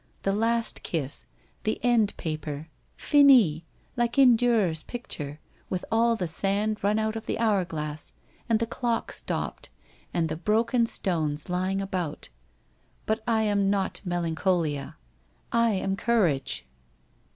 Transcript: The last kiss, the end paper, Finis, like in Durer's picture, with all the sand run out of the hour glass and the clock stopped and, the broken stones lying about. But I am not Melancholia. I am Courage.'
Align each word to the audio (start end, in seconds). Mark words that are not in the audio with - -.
The 0.23 0.33
last 0.33 0.81
kiss, 0.81 1.27
the 1.61 1.79
end 1.83 2.17
paper, 2.17 2.69
Finis, 2.97 3.61
like 3.95 4.17
in 4.17 4.35
Durer's 4.35 4.81
picture, 4.81 5.39
with 5.69 5.85
all 5.91 6.15
the 6.15 6.27
sand 6.27 6.83
run 6.83 6.97
out 6.97 7.15
of 7.15 7.27
the 7.27 7.37
hour 7.37 7.63
glass 7.65 8.11
and 8.49 8.57
the 8.57 8.65
clock 8.65 9.11
stopped 9.11 9.69
and, 10.11 10.27
the 10.27 10.35
broken 10.37 10.87
stones 10.87 11.49
lying 11.51 11.81
about. 11.83 12.29
But 13.05 13.21
I 13.27 13.43
am 13.43 13.69
not 13.69 14.01
Melancholia. 14.03 14.97
I 15.51 15.73
am 15.73 15.95
Courage.' 15.95 16.65